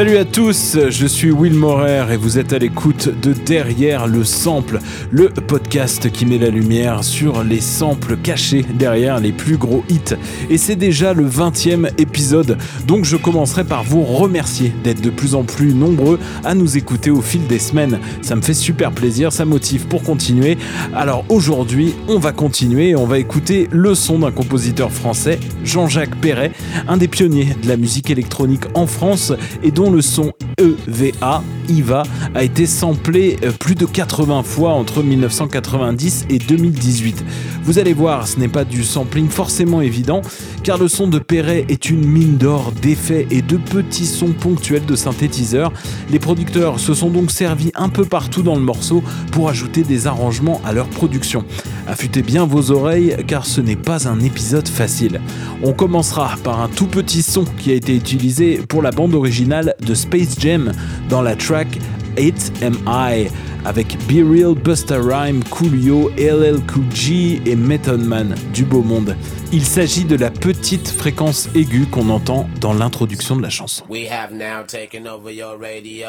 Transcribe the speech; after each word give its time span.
Salut 0.00 0.16
à 0.16 0.24
tous, 0.24 0.78
je 0.88 1.06
suis 1.06 1.30
Will 1.30 1.52
Morer 1.52 2.06
et 2.10 2.16
vous 2.16 2.38
êtes 2.38 2.54
à 2.54 2.58
l'écoute 2.58 3.10
de 3.20 3.34
Derrière 3.34 4.06
le 4.06 4.24
Sample, 4.24 4.78
le 5.10 5.28
podcast 5.28 6.10
qui 6.10 6.24
met 6.24 6.38
la 6.38 6.48
lumière 6.48 7.04
sur 7.04 7.44
les 7.44 7.60
samples 7.60 8.16
cachés 8.16 8.64
derrière 8.72 9.20
les 9.20 9.32
plus 9.32 9.58
gros 9.58 9.84
hits. 9.90 10.16
Et 10.48 10.56
c'est 10.56 10.76
déjà 10.76 11.12
le 11.12 11.28
20e 11.28 11.90
épisode, 11.98 12.56
donc 12.86 13.04
je 13.04 13.18
commencerai 13.18 13.62
par 13.64 13.84
vous 13.84 14.02
remercier 14.02 14.72
d'être 14.82 15.02
de 15.02 15.10
plus 15.10 15.34
en 15.34 15.44
plus 15.44 15.74
nombreux 15.74 16.18
à 16.44 16.54
nous 16.54 16.78
écouter 16.78 17.10
au 17.10 17.20
fil 17.20 17.46
des 17.46 17.58
semaines. 17.58 17.98
Ça 18.22 18.36
me 18.36 18.40
fait 18.40 18.54
super 18.54 18.92
plaisir, 18.92 19.34
ça 19.34 19.44
motive 19.44 19.86
pour 19.86 20.02
continuer. 20.02 20.56
Alors 20.94 21.26
aujourd'hui, 21.28 21.94
on 22.08 22.18
va 22.18 22.32
continuer 22.32 22.88
et 22.88 22.96
on 22.96 23.06
va 23.06 23.18
écouter 23.18 23.68
le 23.70 23.94
son 23.94 24.20
d'un 24.20 24.32
compositeur 24.32 24.92
français, 24.92 25.38
Jean-Jacques 25.62 26.16
Perret, 26.22 26.52
un 26.88 26.96
des 26.96 27.08
pionniers 27.08 27.54
de 27.62 27.68
la 27.68 27.76
musique 27.76 28.08
électronique 28.08 28.64
en 28.72 28.86
France 28.86 29.34
et 29.62 29.70
dont 29.70 29.89
le 29.90 30.02
son 30.02 30.32
EVA, 30.58 31.42
IVA, 31.68 32.02
a 32.34 32.42
été 32.42 32.66
samplé 32.66 33.36
euh, 33.42 33.50
plus 33.52 33.74
de 33.74 33.86
80 33.86 34.42
fois 34.42 34.72
entre 34.72 35.02
1990 35.02 36.26
et 36.28 36.38
2018. 36.38 37.24
Vous 37.64 37.78
allez 37.78 37.92
voir, 37.92 38.26
ce 38.26 38.38
n'est 38.38 38.48
pas 38.48 38.64
du 38.64 38.84
sampling 38.84 39.28
forcément 39.28 39.80
évident, 39.80 40.22
car 40.62 40.78
le 40.78 40.88
son 40.88 41.08
de 41.08 41.18
Perret 41.18 41.64
est 41.68 41.90
une 41.90 42.06
mine 42.06 42.36
d'or 42.36 42.72
d'effets 42.72 43.26
et 43.30 43.42
de 43.42 43.56
petits 43.56 44.06
sons 44.06 44.32
ponctuels 44.32 44.84
de 44.86 44.96
synthétiseurs. 44.96 45.72
Les 46.10 46.18
producteurs 46.18 46.80
se 46.80 46.94
sont 46.94 47.10
donc 47.10 47.30
servis 47.30 47.70
un 47.74 47.88
peu 47.88 48.04
partout 48.04 48.42
dans 48.42 48.56
le 48.56 48.62
morceau 48.62 49.02
pour 49.32 49.48
ajouter 49.48 49.82
des 49.82 50.06
arrangements 50.06 50.60
à 50.64 50.72
leur 50.72 50.88
production. 50.88 51.44
Affûtez 51.86 52.22
bien 52.22 52.46
vos 52.46 52.70
oreilles, 52.70 53.16
car 53.26 53.46
ce 53.46 53.60
n'est 53.60 53.76
pas 53.76 54.08
un 54.08 54.20
épisode 54.20 54.68
facile. 54.68 55.20
On 55.62 55.72
commencera 55.72 56.36
par 56.42 56.60
un 56.60 56.68
tout 56.68 56.86
petit 56.86 57.22
son 57.22 57.44
qui 57.44 57.70
a 57.70 57.74
été 57.74 57.94
utilisé 57.94 58.60
pour 58.68 58.82
la 58.82 58.90
bande 58.90 59.14
originale 59.14 59.74
de 59.80 59.94
Space 59.94 60.38
Jam 60.38 60.72
dans 61.08 61.22
la 61.22 61.36
track 61.36 61.78
8MI 62.16 63.30
avec 63.64 63.96
Be 64.08 64.22
Real, 64.26 64.54
Busta 64.54 64.98
Rhyme, 64.98 65.42
Coolio, 65.44 66.10
LL 66.16 66.60
Cool 66.66 66.84
G 66.94 67.40
et 67.46 67.56
Method 67.56 68.00
Man 68.00 68.34
du 68.52 68.64
beau 68.64 68.82
monde. 68.82 69.16
Il 69.52 69.64
s'agit 69.64 70.04
de 70.04 70.16
la 70.16 70.30
petite 70.30 70.88
fréquence 70.88 71.48
aiguë 71.54 71.86
qu'on 71.86 72.08
entend 72.08 72.48
dans 72.60 72.72
l'introduction 72.72 73.36
de 73.36 73.42
la 73.42 73.50
chanson. 73.50 73.84
We 73.88 74.06
have 74.10 74.32
now 74.32 74.64
taken 74.66 75.06
over 75.06 75.32
your 75.32 75.58
radio. 75.58 76.08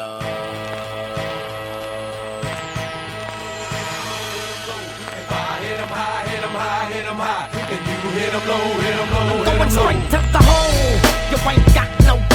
I'm 8.34 9.44
going 9.44 9.70
straight 9.70 10.10
to 10.10 10.18
the 10.32 10.38
hole. 10.38 10.72
You 11.30 11.38
ain't 11.50 11.74
got 11.74 11.88
no 12.06 12.31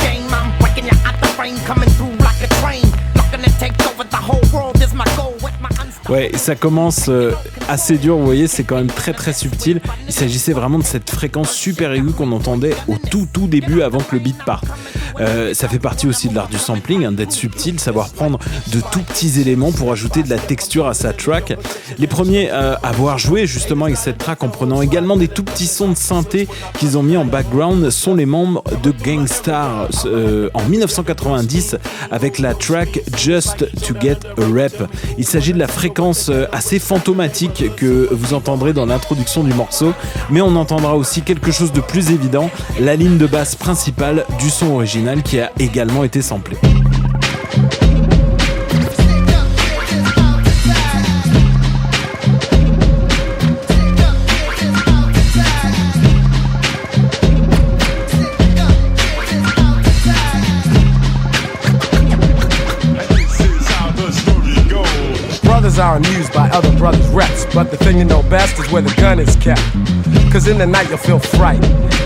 frame, 1.37 1.57
coming 1.69 1.89
through 1.91 2.15
like 2.25 2.41
a 2.41 2.49
train. 2.61 2.83
Looking 3.15 3.43
to 3.45 3.51
take 3.59 3.77
over 3.85 4.03
the 4.03 4.17
whole 4.17 4.41
world 4.51 4.76
Ouais, 6.09 6.31
ça 6.35 6.55
commence 6.55 7.09
euh, 7.09 7.33
assez 7.67 7.97
dur, 7.97 8.15
vous 8.15 8.23
voyez, 8.23 8.47
c'est 8.47 8.63
quand 8.63 8.77
même 8.77 8.87
très 8.87 9.11
très 9.11 9.33
subtil. 9.33 9.81
Il 10.07 10.13
s'agissait 10.13 10.53
vraiment 10.53 10.79
de 10.79 10.85
cette 10.85 11.09
fréquence 11.09 11.51
super 11.51 11.91
aiguë 11.91 12.13
qu'on 12.13 12.31
entendait 12.31 12.73
au 12.87 12.95
tout 12.97 13.27
tout 13.33 13.47
début 13.47 13.81
avant 13.81 13.97
que 13.97 14.15
le 14.15 14.19
beat 14.19 14.41
parte. 14.45 14.63
Euh, 15.19 15.53
ça 15.53 15.67
fait 15.67 15.79
partie 15.79 16.07
aussi 16.07 16.29
de 16.29 16.35
l'art 16.35 16.47
du 16.47 16.57
sampling, 16.57 17.03
hein, 17.03 17.11
d'être 17.11 17.33
subtil, 17.33 17.77
savoir 17.79 18.09
prendre 18.09 18.39
de 18.71 18.79
tout 18.79 19.01
petits 19.01 19.41
éléments 19.41 19.73
pour 19.73 19.91
ajouter 19.91 20.23
de 20.23 20.29
la 20.29 20.37
texture 20.37 20.87
à 20.87 20.93
sa 20.93 21.11
track. 21.11 21.57
Les 21.97 22.07
premiers 22.07 22.51
euh, 22.51 22.75
à 22.83 22.89
avoir 22.89 23.17
joué 23.17 23.45
justement 23.45 23.85
avec 23.85 23.97
cette 23.97 24.17
track 24.17 24.43
en 24.43 24.49
prenant 24.49 24.81
également 24.81 25.17
des 25.17 25.27
tout 25.27 25.43
petits 25.43 25.67
sons 25.67 25.89
de 25.89 25.97
synthé 25.97 26.47
qu'ils 26.79 26.97
ont 26.97 27.03
mis 27.03 27.17
en 27.17 27.25
background 27.25 27.89
sont 27.89 28.15
les 28.15 28.25
membres 28.25 28.63
de 28.81 28.91
Gangstar 28.91 29.89
en 30.53 30.63
1990 30.63 31.75
avec 32.11 32.39
la 32.39 32.53
track 32.53 33.01
Just 33.17 33.65
to 33.85 33.93
Get 33.99 34.19
a 34.37 34.45
Rep. 34.53 34.87
Il 35.17 35.25
s'agit 35.25 35.51
de 35.51 35.59
la 35.59 35.67
fréquence 35.67 35.96
euh, 35.99 36.45
assez 36.51 36.77
fantomatique 36.79 37.75
que 37.75 38.07
vous 38.11 38.33
entendrez 38.35 38.71
dans 38.71 38.85
l'introduction 38.85 39.43
du 39.43 39.53
morceau, 39.53 39.93
mais 40.29 40.41
on 40.41 40.55
entendra 40.55 40.95
aussi 40.95 41.23
quelque 41.23 41.51
chose 41.51 41.71
de 41.71 41.81
plus 41.81 42.11
évident, 42.11 42.51
la 42.79 42.95
ligne 42.95 43.17
de 43.17 43.25
basse 43.25 43.55
principale 43.55 44.25
du 44.37 44.49
son 44.49 44.73
original 44.73 45.23
qui 45.23 45.39
a 45.39 45.51
également 45.59 46.03
été 46.03 46.21
samplé. 46.21 46.57
Goes. 65.67 65.77
Brothers 65.77 65.79
are 65.79 65.97
amused 65.97 66.33
by 66.33 66.49
other 66.49 66.75
brothers' 66.77 67.07
reps, 67.09 67.45
but 67.53 67.71
the 67.71 67.77
thing 67.77 67.97
you 67.97 68.05
know 68.05 68.21
best 68.23 68.59
is 68.59 68.71
where 68.71 68.81
the 68.81 68.93
gun 69.01 69.19
is 69.19 69.35
kept. 69.35 69.61
Cause 70.31 70.47
in 70.47 70.57
the 70.57 70.65
night 70.65 70.89
you'll 70.89 70.97
feel 70.97 71.19
fright. 71.19 71.63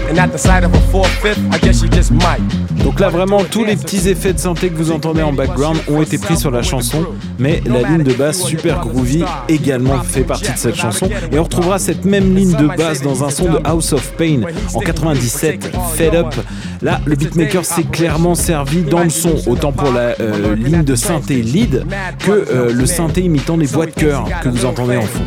And 0.09 0.19
at 0.19 0.31
the 0.31 0.37
sight 0.37 0.63
of 0.63 0.73
a 0.73 0.81
four-fifth, 0.91 1.39
I 1.51 1.57
guess 1.59 1.81
you 1.81 1.89
just 1.89 2.11
might. 2.11 2.41
Donc 2.83 2.99
là 2.99 3.09
vraiment 3.09 3.43
tous 3.43 3.63
les 3.63 3.75
petits 3.75 4.09
effets 4.09 4.33
de 4.33 4.39
synthé 4.39 4.69
que 4.69 4.75
vous 4.75 4.91
entendez 4.91 5.21
en 5.21 5.33
background 5.33 5.77
ont 5.87 6.01
été 6.01 6.17
pris 6.17 6.35
sur 6.35 6.49
la 6.49 6.63
chanson, 6.63 7.05
mais 7.37 7.61
la 7.65 7.87
ligne 7.87 8.03
de 8.03 8.13
basse 8.13 8.41
super 8.41 8.79
groovy 8.79 9.23
également 9.47 10.01
fait 10.01 10.23
partie 10.23 10.51
de 10.51 10.57
cette 10.57 10.75
chanson 10.75 11.07
et 11.31 11.37
on 11.37 11.43
retrouvera 11.43 11.77
cette 11.77 12.05
même 12.05 12.35
ligne 12.35 12.55
de 12.55 12.67
basse 12.75 13.01
dans 13.01 13.23
un 13.23 13.29
son 13.29 13.51
de 13.51 13.59
House 13.63 13.93
of 13.93 14.13
Pain 14.17 14.41
en 14.73 14.79
97, 14.79 15.69
Fed 15.93 16.15
Up. 16.15 16.33
Là 16.81 16.99
le 17.05 17.15
beatmaker 17.15 17.63
s'est 17.63 17.83
clairement 17.83 18.33
servi 18.33 18.81
dans 18.81 19.03
le 19.03 19.09
son, 19.09 19.35
autant 19.47 19.71
pour 19.71 19.91
la 19.91 20.15
euh, 20.19 20.55
ligne 20.55 20.83
de 20.83 20.95
synthé 20.95 21.41
lead 21.41 21.85
que 22.19 22.31
euh, 22.31 22.73
le 22.73 22.85
synthé 22.87 23.21
imitant 23.21 23.55
les 23.55 23.67
voix 23.67 23.85
de 23.85 23.91
chœur 23.91 24.25
que 24.41 24.49
vous 24.49 24.65
entendez 24.65 24.97
en 24.97 25.01
fond. 25.01 25.23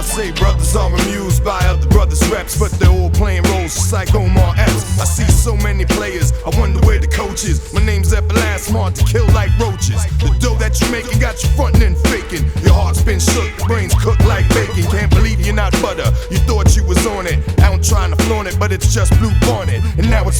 Say 0.00 0.30
brothers 0.32 0.76
are 0.76 0.94
amused 0.94 1.42
by 1.42 1.58
other 1.66 1.88
brothers' 1.88 2.22
reps, 2.30 2.56
but 2.56 2.70
they're 2.78 2.88
all 2.88 3.10
playing 3.10 3.42
roles 3.50 3.74
just 3.74 3.92
like 3.92 4.14
Omar 4.14 4.54
Epps. 4.56 5.00
I 5.00 5.04
see 5.04 5.30
so 5.30 5.56
many 5.56 5.84
players, 5.84 6.32
I 6.46 6.56
wonder 6.58 6.78
where 6.86 7.00
the 7.00 7.08
coach 7.08 7.44
is. 7.44 7.72
My 7.74 7.84
name's 7.84 8.12
Everlast, 8.12 8.70
smart 8.70 8.94
to 8.94 9.04
kill 9.04 9.26
like 9.34 9.50
roaches. 9.58 10.06
The 10.20 10.30
dough 10.38 10.54
that 10.60 10.80
you 10.80 10.88
making 10.92 11.18
got 11.18 11.42
you 11.42 11.48
frontin' 11.56 11.82
and 11.82 11.98
faking. 11.98 12.23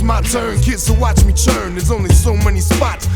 My 0.04 0.20
turn, 0.20 0.60
kids, 0.60 0.82
so 0.84 0.94
watch 0.94 1.25
me 1.25 1.32
churn. 1.32 1.75
There's 1.75 1.91
only 1.91 2.10
so 2.10 2.37
many 2.37 2.60
spots, 2.60 3.09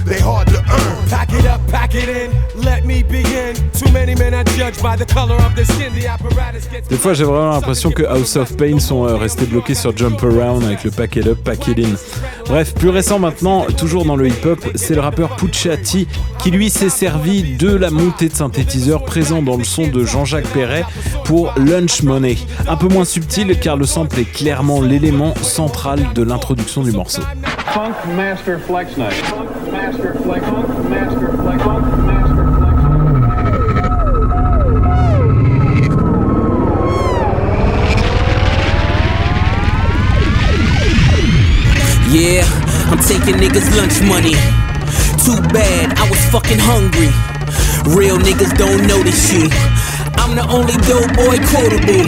Des 6.89 6.97
fois, 6.97 7.15
j'ai 7.15 7.25
vraiment 7.25 7.51
l'impression 7.53 7.91
que 7.91 8.03
House 8.05 8.37
of 8.37 8.57
Pain 8.57 8.79
sont 8.79 9.05
euh, 9.05 9.17
restés 9.17 9.47
bloqués 9.47 9.75
sur 9.75 9.97
Jump 9.97 10.23
Around 10.23 10.65
avec 10.65 10.85
le 10.85 10.91
Pack 10.91 11.17
It 11.17 11.27
Up, 11.27 11.39
Pack 11.45 11.69
It 11.69 11.79
In. 11.79 11.97
Bref, 12.47 12.75
plus 12.75 12.89
récent 12.89 13.19
maintenant, 13.19 13.67
toujours 13.77 14.05
dans 14.05 14.17
le 14.17 14.29
hip-hop, 14.29 14.59
c'est 14.75 14.95
le 14.95 15.01
rappeur 15.01 15.37
Puccia 15.37 15.77
T 15.77 16.07
qui 16.39 16.51
lui 16.51 16.71
s'est 16.71 16.89
servi 16.89 17.57
de 17.57 17.75
la 17.75 17.91
montée 17.91 18.29
de 18.29 18.35
synthétiseurs 18.35 19.05
présent 19.05 19.43
dans 19.43 19.57
le 19.57 19.65
son 19.65 19.87
de 19.87 20.05
Jean-Jacques 20.05 20.49
Perret 20.49 20.85
pour 21.25 21.53
Lunch 21.57 22.03
Money. 22.03 22.39
Un 22.69 22.77
peu 22.77 22.89
moins 22.89 23.05
subtil 23.05 23.59
car 23.61 23.77
le 23.77 23.87
sample 23.87 24.21
est 24.21 24.33
clairement 24.33 24.81
l'élément 24.81 25.35
central 25.43 26.01
de 26.15 26.23
l'introduction 26.23 26.83
du 26.83 26.93
morceau. 26.93 27.23
Funk 27.75 27.93
Master 28.17 28.59
Flex 28.67 28.97
Night. 28.97 29.13
Funk 29.13 29.47
Master 29.71 30.15
Flex. 30.25 30.45
Funk 30.47 30.89
Master 30.89 31.31
Flex. 31.43 31.63
Funk 31.63 32.07
Master 32.07 32.28
Yeah, 42.11 42.43
I'm 42.91 42.99
taking 42.99 43.35
niggas' 43.35 43.69
lunch 43.77 44.01
money. 44.01 44.33
Too 45.25 45.37
bad, 45.53 45.93
I 45.99 46.09
was 46.09 46.19
fucking 46.33 46.59
hungry. 46.59 47.13
Real 47.95 48.17
niggas 48.17 48.57
don't 48.57 48.87
this 49.05 49.29
shit. 49.29 49.53
I'm 50.17 50.35
the 50.35 50.47
only 50.49 50.73
dope 50.89 51.13
boy 51.15 51.37
quotable. 51.53 52.07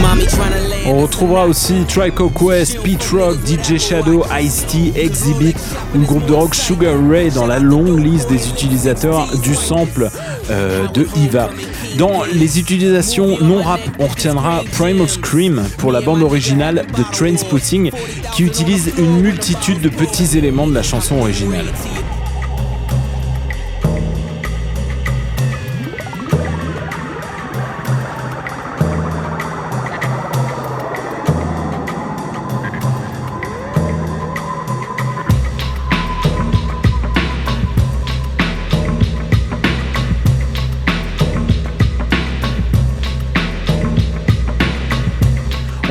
Mommy 0.00 0.26
tryna 0.26 0.68
lay 0.68 0.86
On 0.86 1.02
retrouvera 1.02 1.46
aussi 1.46 1.84
Trico 1.88 2.28
Quest, 2.28 2.80
Pete 2.82 3.04
Rock, 3.12 3.36
DJ 3.44 3.78
Shadow, 3.78 4.24
Ice-T, 4.40 4.92
Exhibit 4.94 5.56
ou 5.94 5.98
le 5.98 6.04
groupe 6.04 6.26
de 6.26 6.32
rock 6.32 6.54
Sugar 6.54 6.94
Ray 7.08 7.30
dans 7.30 7.46
la 7.46 7.58
longue 7.58 7.98
liste 7.98 8.28
des 8.28 8.48
utilisateurs 8.48 9.26
du 9.42 9.56
sample 9.56 10.10
euh, 10.50 10.86
de 10.88 11.08
Iva. 11.16 11.50
Dans 11.98 12.24
les 12.24 12.58
utilisations 12.58 13.38
non 13.40 13.62
rap, 13.62 13.80
on 14.00 14.06
retiendra 14.06 14.64
Primal 14.72 15.08
Scream 15.08 15.62
pour 15.78 15.92
la 15.92 16.00
bande 16.00 16.22
originale 16.22 16.86
de 16.96 17.02
Trainspotting 17.12 17.92
qui 18.34 18.42
utilise 18.42 18.92
une 18.98 19.20
multitude 19.20 19.80
de 19.80 19.88
petits 19.88 20.36
éléments 20.36 20.66
de 20.66 20.74
la 20.74 20.82
chanson 20.82 21.20
originale. 21.20 21.66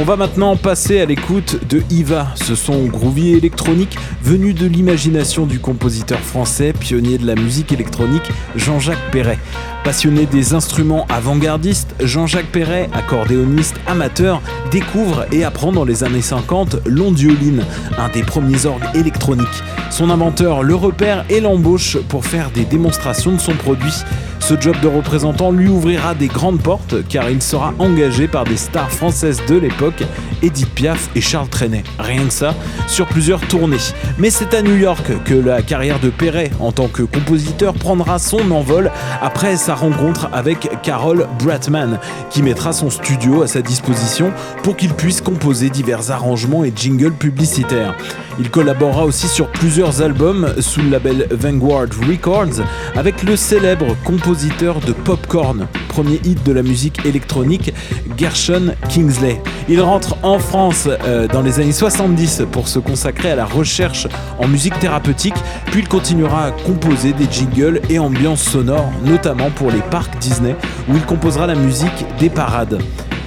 On 0.04 0.06
va 0.06 0.18
maintenant 0.18 0.58
passer 0.58 1.00
à 1.00 1.06
l'écoute 1.06 1.66
de 1.70 1.82
Iva, 1.90 2.28
ce 2.36 2.56
son 2.56 2.88
groovy 2.88 3.36
électronique 3.36 3.98
venu 4.22 4.54
de 4.54 4.68
l'imagination 4.68 5.46
du 5.46 5.62
compositeur 5.62 6.20
français, 6.20 6.74
pionnier 6.74 7.18
de 7.18 7.26
la 7.26 7.36
musique 7.36 7.72
électronique, 7.72 8.30
Jean-Jacques 8.58 9.12
Perret. 9.14 9.40
Passionné 9.86 10.26
des 10.26 10.54
instruments 10.54 11.06
avant-gardistes, 11.08 11.96
Jean-Jacques 12.02 12.52
Perret, 12.52 12.90
accordéoniste 12.92 13.76
amateur, 13.88 14.42
découvre 14.72 15.26
et 15.32 15.46
apprend 15.46 15.72
dans 15.72 15.86
les 15.86 16.04
années 16.04 16.22
50 16.22 16.86
l'ondioline, 16.86 17.64
un 17.98 18.10
des 18.10 18.24
premiers 18.24 18.66
orgues 18.66 18.84
électroniques. 18.96 19.64
Son 19.90 20.10
inventeur 20.10 20.64
le 20.64 20.76
repère 20.76 21.24
et 21.30 21.40
l'embauche 21.40 21.98
pour 22.10 22.26
faire 22.26 22.52
des 22.52 22.66
démonstrations 22.66 23.32
de 23.32 23.40
son 23.40 23.54
produit. 23.54 24.04
Ce 24.46 24.60
job 24.60 24.76
de 24.82 24.90
représentant 24.90 25.52
lui 25.52 25.70
ouvrira 25.70 26.16
des 26.16 26.28
grandes 26.28 26.62
portes 26.62 26.96
car 27.08 27.30
il 27.30 27.42
sera 27.42 27.74
engagé 27.80 28.28
par 28.28 28.44
des 28.44 28.58
stars 28.58 28.92
françaises 28.92 29.42
de 29.48 29.56
l'époque, 29.56 30.04
Edith 30.42 30.70
Piaf 30.76 31.10
et 31.16 31.22
Charles 31.22 31.48
Trenet. 31.48 31.84
Rien 31.98 32.26
que 32.26 32.34
ça, 32.34 32.54
sur 32.88 33.08
plusieurs 33.08 33.40
tournées. 33.40 33.78
Mais 34.18 34.30
c'est 34.30 34.54
à 34.54 34.62
New 34.62 34.76
York 34.76 35.14
que 35.24 35.34
la 35.34 35.62
carrière 35.62 36.02
de 36.02 36.10
Perret 36.10 36.52
en 36.60 36.74
tant 36.74 36.90
que 36.90 37.04
compositeur 37.04 37.74
prendra 37.74 38.20
son 38.20 38.52
envol 38.52 38.92
après 39.22 39.56
sa 39.56 39.76
rencontre 39.76 40.28
avec 40.34 40.70
Carol 40.82 41.26
Bratman, 41.40 41.98
qui 42.30 42.44
mettra 42.44 42.74
son 42.74 42.90
studio 42.90 43.44
à 43.44 43.48
sa 43.48 43.62
disposition 43.62 44.34
pour 44.62 44.76
qu'il 44.76 44.94
puisse 44.94 45.22
composer 45.22 45.70
divers 45.70 46.12
arrangements 46.12 46.66
et 46.66 46.74
jingles 46.76 47.14
publicitaires. 47.14 47.96
Il 48.40 48.50
collaborera 48.50 49.06
aussi 49.06 49.28
sur 49.28 49.48
plusieurs 49.48 50.02
albums 50.02 50.56
sous 50.60 50.82
le 50.82 50.90
label 50.90 51.28
Vanguard 51.32 51.88
Records 52.10 52.66
avec 52.96 53.24
le 53.24 53.36
célèbre 53.36 53.96
compositeur 54.04 54.33
de 54.34 54.94
Popcorn, 54.94 55.68
premier 55.90 56.20
hit 56.24 56.44
de 56.44 56.52
la 56.52 56.64
musique 56.64 57.06
électronique, 57.06 57.72
Gershon 58.18 58.74
Kingsley. 58.90 59.40
Il 59.70 59.80
rentre 59.80 60.18
en 60.24 60.40
France 60.40 60.88
euh, 60.88 61.28
dans 61.28 61.44
les 61.44 61.60
années 61.60 61.72
70 61.72 62.44
pour 62.52 62.68
se 62.68 62.80
consacrer 62.80 63.30
à 63.30 63.36
la 63.36 63.46
recherche 63.46 64.08
en 64.40 64.48
musique 64.48 64.80
thérapeutique, 64.80 65.36
puis 65.68 65.82
il 65.82 65.88
continuera 65.88 66.46
à 66.46 66.52
composer 66.52 67.14
des 67.14 67.28
jingles 67.30 67.80
et 67.92 68.00
ambiances 68.00 68.42
sonores, 68.42 68.92
notamment 69.06 69.52
pour 69.52 69.70
les 69.70 69.82
parcs 69.82 70.18
Disney, 70.18 70.56
où 70.90 70.96
il 70.96 71.06
composera 71.06 71.46
la 71.46 71.56
musique 71.56 72.06
des 72.20 72.32
parades. 72.32 72.80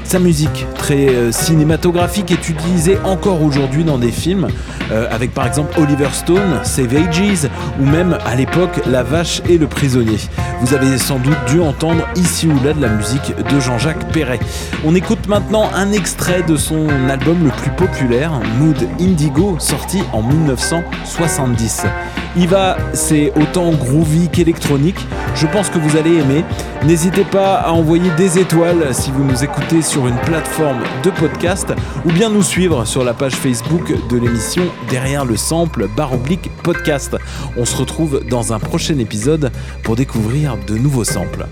Sa 0.06 0.20
musique, 0.20 0.66
très 0.76 1.08
euh, 1.08 1.32
cinématographique, 1.32 2.30
est 2.30 2.48
utilisée 2.48 2.96
encore 3.02 3.42
aujourd'hui 3.42 3.82
dans 3.82 3.98
des 3.98 4.12
films, 4.12 4.46
euh, 4.92 5.08
avec 5.10 5.34
par 5.34 5.48
exemple 5.48 5.80
Oliver 5.80 6.10
Stone, 6.12 6.60
Save 6.62 6.94
Ages, 6.94 7.48
ou 7.80 7.84
même 7.84 8.16
à 8.24 8.36
l'époque 8.36 8.82
La 8.86 9.02
Vache 9.02 9.42
et 9.48 9.58
le 9.58 9.66
Prisonnier. 9.66 10.18
Vous 10.60 10.74
avez 10.74 10.96
sans 10.98 11.18
doute 11.18 11.36
dû 11.48 11.60
entendre 11.60 12.06
ici 12.14 12.46
ou 12.46 12.64
là 12.64 12.72
de 12.72 12.80
la 12.80 12.88
musique 12.88 13.34
de 13.36 13.58
Jean-Jacques 13.58 14.12
Perret. 14.12 14.38
On 14.84 14.94
écoute 14.94 15.26
maintenant 15.26 15.68
un 15.74 15.90
extrait 15.90 16.44
de 16.44 16.56
son 16.56 16.88
album 17.10 17.42
le 17.42 17.50
plus 17.50 17.70
populaire, 17.70 18.30
Mood 18.60 18.78
Indigo, 19.00 19.56
sorti 19.58 20.04
en 20.12 20.22
1970. 20.22 21.84
Iva, 22.36 22.76
c'est 22.92 23.32
autant 23.40 23.70
groovy 23.70 24.28
qu'électronique. 24.28 24.98
Je 25.34 25.46
pense 25.46 25.70
que 25.70 25.78
vous 25.78 25.96
allez 25.96 26.16
aimer. 26.16 26.44
N'hésitez 26.84 27.24
pas 27.24 27.54
à 27.56 27.72
envoyer 27.72 28.10
des 28.16 28.38
étoiles 28.38 28.94
si 28.94 29.10
vous 29.10 29.24
nous 29.24 29.42
écoutez 29.42 29.82
sur 29.96 30.08
une 30.08 30.20
plateforme 30.26 30.82
de 31.04 31.08
podcast 31.08 31.72
ou 32.04 32.12
bien 32.12 32.28
nous 32.28 32.42
suivre 32.42 32.84
sur 32.84 33.02
la 33.02 33.14
page 33.14 33.34
Facebook 33.34 33.94
de 34.10 34.18
l'émission 34.18 34.64
Derrière 34.90 35.24
le 35.24 35.38
sample 35.38 35.88
barre 35.96 36.12
podcast. 36.62 37.16
On 37.56 37.64
se 37.64 37.74
retrouve 37.74 38.22
dans 38.28 38.52
un 38.52 38.58
prochain 38.58 38.98
épisode 38.98 39.50
pour 39.84 39.96
découvrir 39.96 40.58
de 40.66 40.76
nouveaux 40.76 41.04
samples. 41.04 41.46